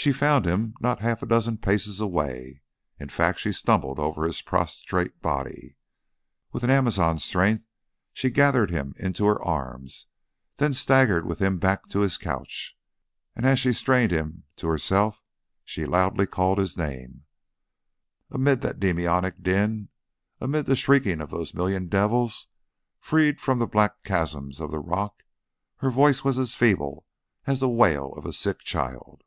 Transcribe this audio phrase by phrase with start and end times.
[0.00, 2.62] She found him not half a dozen paces away.
[3.00, 5.76] In fact, she stumbled over his prostrate body.
[6.52, 7.64] With an amazon's strength,
[8.12, 10.06] she gathered him into her arms,
[10.58, 12.78] then staggered with him back to his couch,
[13.34, 15.20] and as she strained him to herself
[15.64, 17.24] she loudly called his name.
[18.30, 19.88] Amid that demoniac din,
[20.40, 22.46] amid the shrieking of those million devils,
[23.00, 25.24] freed from the black chasms of the rock,
[25.78, 27.04] her voice was as feeble
[27.48, 29.22] as the wail of a sick child.